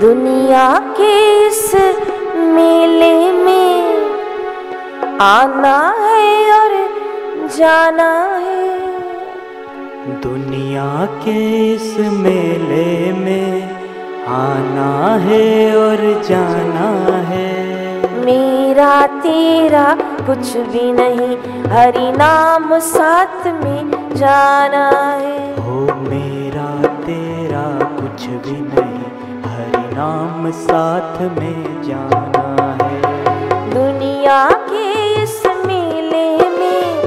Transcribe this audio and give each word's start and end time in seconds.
दुनिया 0.00 0.78
के 0.78 1.46
इस 1.46 1.72
मेले 2.36 3.32
में 3.32 4.10
आना 5.20 5.94
है 5.98 6.52
और 6.52 6.74
जाना 7.56 8.10
है। 8.36 8.68
दुनिया 10.20 11.06
के 11.24 11.38
इस 11.74 11.98
मेले 11.98 13.12
में 13.12 13.62
आना 14.28 15.16
है 15.24 15.76
और 15.76 16.22
जाना 16.22 16.90
है। 17.22 17.54
मेरा 18.24 19.06
तेरा 19.06 19.94
कुछ 20.26 20.56
भी 20.56 20.92
नहीं 20.92 21.36
हरि 21.70 22.12
नाम 22.12 22.78
साथ 22.78 23.46
में 23.46 24.14
जाना 24.14 24.88
है। 24.90 25.57
साथ 30.52 31.20
में 31.20 31.82
जाना 31.82 32.78
है। 32.84 33.00
दुनिया 33.70 34.50
के 34.50 35.14
इस 35.22 35.42
मेले 35.66 36.48
में 36.48 37.02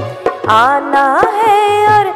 आना 0.48 1.22
है 1.34 1.86
और 1.86 2.14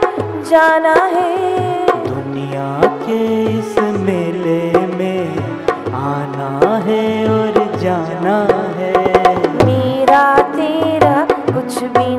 जाना 0.51 0.95
है। 0.95 1.87
दुनिया 2.09 2.80
के 2.84 3.45
इस 3.59 3.78
मेले 3.78 4.73
में 4.87 5.38
आना 5.92 6.77
है 6.77 7.29
और 7.29 7.77
जाना 7.77 8.38
है। 8.77 8.95
मेरा 9.65 10.38
तेरा 10.38 11.27
कुछ 11.32 11.82
भी 11.82 12.16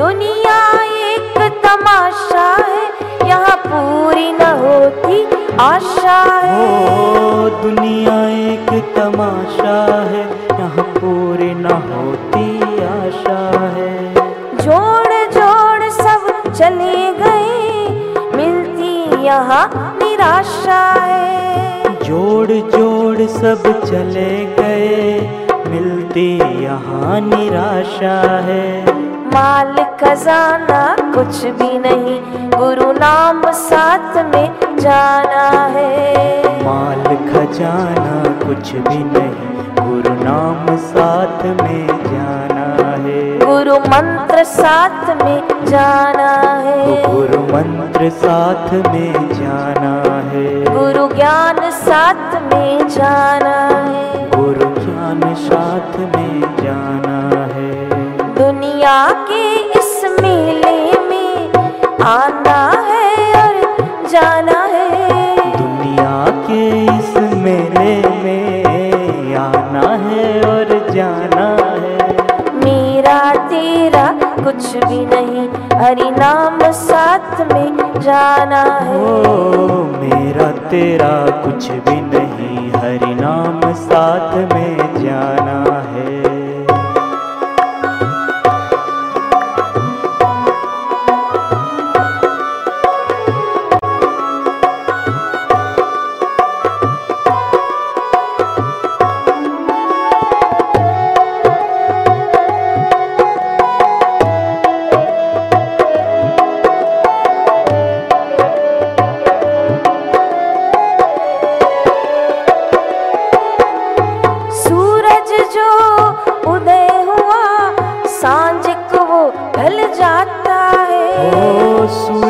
दुनिया 0.00 0.58
एक 1.06 1.38
तमाशा 1.64 2.44
है। 2.66 3.28
यहाँ 3.28 3.56
पूरी 3.64 4.30
न 4.32 4.46
होती 4.60 5.18
आशा 5.60 6.14
है। 6.44 6.60
ओ 6.60 7.48
दुनिया 7.62 8.14
एक 8.52 8.70
तमाशा 8.94 9.74
है। 10.04 10.22
यहाँ 10.60 10.84
पूरी 10.94 11.50
न 11.54 11.74
होती 11.88 12.46
आशा 12.84 13.42
है। 13.74 14.14
जोड़ 14.62 15.18
जोड़ 15.36 15.90
सब 15.90 16.52
चले 16.52 17.12
गए। 17.12 17.88
मिलती 18.36 19.24
यहाँ 19.24 19.66
निराशा 20.02 20.80
है। 21.02 21.94
जोड़ 22.04 22.48
जोड़ 22.48 23.26
सब 23.28 23.68
चले 23.84 24.30
गए। 24.54 25.20
मिलती 25.68 26.28
यहाँ 26.64 27.20
निराशा 27.20 28.18
है। 28.48 28.99
माल 29.34 29.74
खजाना 30.00 30.80
कुछ 31.14 31.44
भी 31.58 31.78
नहीं 31.78 32.50
गुरु 32.50 32.92
नाम 32.92 33.42
साथ 33.50 34.16
में 34.24 34.78
जाना 34.78 35.44
है। 35.74 36.64
माल 36.64 37.04
खजाना 37.28 38.16
कुछ 38.44 38.72
भी 38.88 38.98
नहीं 39.14 39.50
गुरु 39.80 40.14
नाम 40.24 40.76
साथ 40.86 41.44
में 41.62 41.86
जाना 41.86 42.66
है। 43.04 43.38
गुरु 43.38 43.76
मंत्र 43.92 44.44
साथ 44.44 45.24
में 45.24 45.64
जाना 45.66 46.30
है। 46.66 47.02
गुरु 47.06 47.40
मंत्र 47.52 48.10
साथ 48.10 48.72
में 48.88 49.12
जाना 49.34 49.94
है। 50.30 50.48
गुरु 50.74 51.08
ज्ञान 51.14 51.70
साथ 51.70 52.34
में 52.42 52.88
जाना 52.88 53.49
आना 62.10 62.60
है 62.84 63.32
और 63.40 64.06
जाना 64.08 64.60
है। 64.64 65.36
दुनिया 65.56 66.14
के 66.46 66.62
इस 66.84 67.12
मेले 67.42 67.92
में 68.22 69.36
आना 69.36 69.88
है 70.04 70.24
और 70.42 70.72
जाना 70.90 71.46
है। 71.74 72.16
मेरा 72.64 73.18
तेरा 73.48 74.06
कुछ 74.44 74.76
भी 74.76 74.98
नहीं 75.06 75.48
हरि 75.80 76.10
नाम 76.10 76.58
साथ 76.80 77.40
में 77.52 78.00
जाना 78.00 78.62
है। 78.80 78.98
ओ 78.98 79.84
मेरा 80.02 80.50
तेरा 80.68 81.14
कुछ 81.44 81.70
भी 81.86 82.00
नहीं 82.08 82.70
हरि 82.72 83.14
नाम 83.14 83.60
साथ 83.84 84.36
में 84.54 84.76
जाना 84.98 85.60
है। 85.90 86.29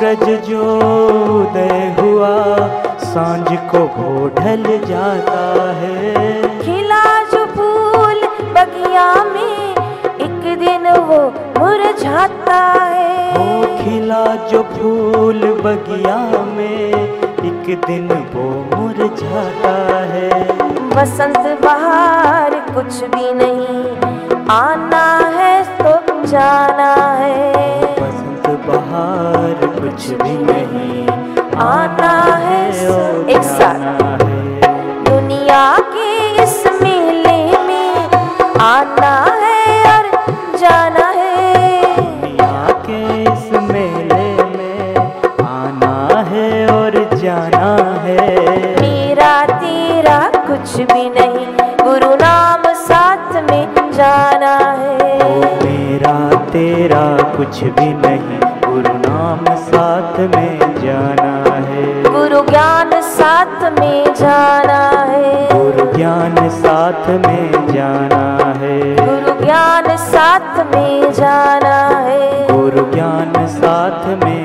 सूरज 0.00 0.48
जो 0.48 0.66
उदय 1.30 1.96
हुआ 1.96 2.36
साँझ 2.98 3.48
को 3.70 3.78
वो 3.96 4.28
ढल 4.36 4.62
जाता 4.86 5.42
है। 5.78 6.14
खिला 6.60 7.02
जो 7.32 7.44
फूल 7.46 8.22
बगिया 8.54 9.04
में 9.24 9.74
एक 10.26 10.40
दिन 10.60 10.88
वो 11.08 11.18
मुरझाता 11.58 12.60
है। 12.92 13.82
खिला 13.82 14.24
जो 14.48 14.62
फूल 14.72 15.44
बगिया 15.64 16.16
में 16.56 16.94
एक 17.50 17.68
दिन 17.86 18.08
वो 18.34 18.48
मुरझाता 18.74 19.76
है। 20.12 20.30
बसंत 20.96 21.60
बहार 21.62 22.58
कुछ 22.74 23.04
भी 23.14 23.32
नहीं 23.34 23.84
आना 24.50 25.06
है 25.36 25.52
तो 25.78 26.24
जाना 26.26 26.94
है। 27.16 27.94
बसंत 28.00 28.48
बहार 28.66 29.68
कुछ 30.00 30.08
भी 30.10 30.34
नहीं 30.38 31.08
आता 31.60 32.10
है 32.36 32.68
एक 33.30 33.42
साथ। 33.42 33.80
है। 34.22 34.60
दुनिया 35.04 35.78
के 35.78 36.06
इस 36.42 36.64
मेले 36.82 37.58
में 37.58 38.08
आना 38.60 39.12
है 39.42 39.66
और 39.84 40.06
जाना 40.56 41.06
है। 41.10 41.96
दुनिया 41.96 42.70
के 42.86 43.22
इस 43.22 43.52
मेले 43.52 44.32
में 44.56 44.96
आना 45.48 46.24
है 46.30 46.66
और 46.68 47.16
जाना 47.16 47.74
है। 48.02 48.26
मेरा 48.80 49.46
तेरा 49.46 50.18
कुछ 50.46 50.76
भी 50.92 51.08
नहीं 51.10 51.46
गुरु 51.84 52.14
नाम 52.14 52.72
साथ 52.84 53.32
में 53.50 53.92
जाना 53.92 54.56
है। 54.78 55.14
ओ 55.18 55.40
मेरा 55.64 56.18
तेरा 56.46 57.04
कुछ 57.36 57.64
भी 57.64 57.99
ज्ञान 66.40 66.48
साथ 66.48 67.08
में 67.08 67.72
जाना 67.72 68.52
है। 68.60 68.78
गुरु 68.96 69.44
ज्ञान 69.44 69.96
साथ 69.96 70.56
में 70.74 71.12
जाना 71.12 71.98
है। 71.98 72.48
गुरु 72.52 72.84
ज्ञान 72.92 73.46
साथ 73.46 74.06
में 74.24 74.39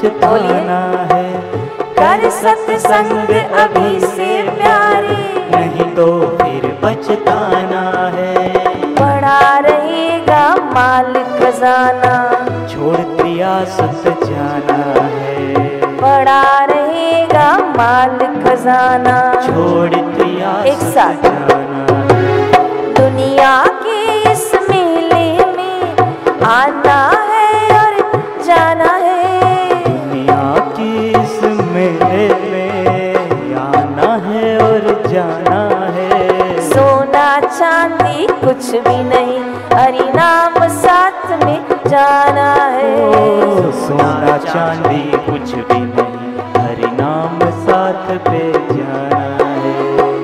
फिर 0.00 0.08
पछताना 0.08 1.06
है। 1.14 1.32
कर 1.74 2.30
सत्संग 2.30 3.28
अभी 3.52 4.00
से 4.00 4.42
प्यारे। 4.42 5.16
नहीं 5.56 5.94
तो 5.94 6.20
फिर 6.42 6.78
पछताना 6.82 8.10
है। 8.14 8.48
बड़ा 8.94 9.58
रहेगा 9.58 10.56
माल 10.56 11.12
खजाना। 11.14 12.32
छोड़ 12.68 13.24
रियासत 13.24 14.02
जाना 14.06 15.06
है। 15.06 15.54
बड़ा 15.96 16.64
रहेगा 16.64 17.58
माल 17.58 18.18
खजाना। 18.44 19.34
छोड़ 19.46 19.94
दिया 19.94 20.64
एक 20.64 20.78
साथ। 20.78 21.49
चांदी 38.20 38.46
कुछ 38.46 38.70
भी 38.70 39.04
नहीं। 39.04 39.38
हरि 39.78 40.12
नाम 40.12 40.68
साथ 40.68 41.44
में 41.44 41.64
जाना 41.86 42.54
है। 42.54 43.12
सोना 43.72 44.36
चांदी 44.36 45.10
कुछ 45.10 45.54
भी 45.54 45.80
नहीं। 45.80 46.38
हरि 46.62 46.96
नाम 47.02 47.50
साथ 47.50 48.18
पे 48.18 48.52
जाना 48.52 49.44
है। 49.54 49.82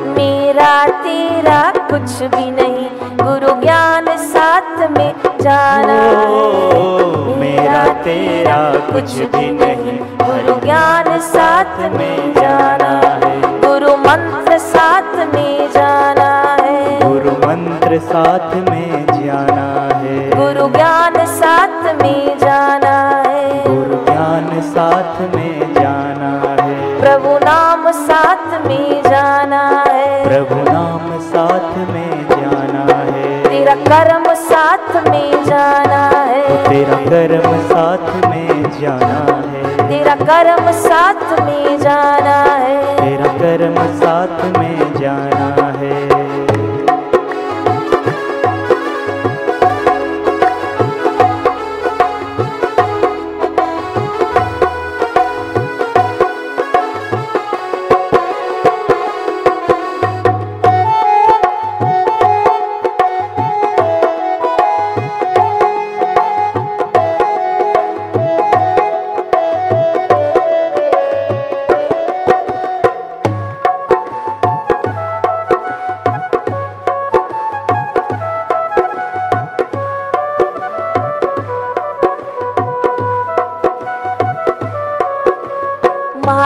मेरा 0.08 0.86
तेरा 0.86 1.72
कुछ 1.90 2.22
भी 2.22 2.50
नहीं। 2.50 2.88
गुरु 3.22 3.60
ज्ञान 3.60 4.04
साथ 4.16 4.90
में 4.90 5.14
जाना 5.40 6.02
है। 6.02 7.40
मेरा 7.40 7.84
तेरा 8.02 8.92
कुछ 8.92 9.14
भी 9.14 9.50
नहीं। 9.50 9.98
गुरु 9.98 10.60
ज्ञान 10.60 11.18
साथ 11.20 11.78
में 11.90 12.34
जाना 12.34 12.85
साथ 17.98 18.54
में 18.70 19.06
जाना 19.06 19.96
है। 19.98 20.30
गुरु 20.30 20.68
ज्ञान 20.68 21.26
साथ 21.26 22.02
में 22.02 22.38
जाना 22.38 23.22
है। 23.26 23.62
गुरु 23.68 24.04
ज्ञान 24.04 24.60
साथ 24.60 25.36
में 25.36 25.74
जाना 25.74 26.62
है। 26.62 27.00
प्रभु 27.00 27.38
नाम 27.44 27.90
साथ 27.90 28.66
में 28.66 29.02
जाना 29.02 29.84
है। 29.88 30.28
प्रभु 30.28 30.70
नाम 30.70 31.20
साथ 31.20 31.76
में 31.76 32.28
जाना 32.28 32.94
है। 32.94 33.48
तेरा 33.48 33.74
कर्म 33.74 34.34
साथ 34.34 35.10
में 35.10 35.44
जाना 35.44 36.10
है। 36.10 36.68
तेरा 36.68 36.96
कर्म 36.96 37.60
साथ 37.60 38.28
में 38.30 38.62
जाना 38.80 39.40
है। 39.48 39.88
तेरा 39.88 40.14
कर्म 40.14 40.70
साथ 40.70 41.40
में 41.40 41.78
जाना 41.78 42.44
है। 42.54 42.96
तेरा 42.96 43.32
कर्म 43.32 44.00
साथ 44.00 44.58
में 44.58 44.94
जाना 45.00 45.62
है 45.62 45.65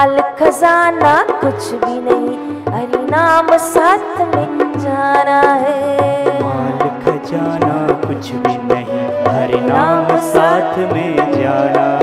माल 0.01 0.21
खजाना 0.39 1.15
कुछ 1.41 1.65
भी 1.73 1.97
नहीं। 2.01 2.37
हरि 2.75 3.01
नाम 3.11 3.49
साथ 3.57 4.21
में 4.21 4.73
जाना 4.79 5.41
है। 5.41 6.43
माल 6.43 6.79
खजाना 7.03 7.75
कुछ 8.07 8.31
भी 8.33 8.57
नहीं। 8.71 9.03
हरि 9.29 9.61
नाम 9.61 10.17
साथ 10.21 10.79
में 10.93 11.17
जाना 11.33 12.00